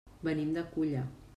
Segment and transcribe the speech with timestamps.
[0.27, 1.05] Venim de Culla.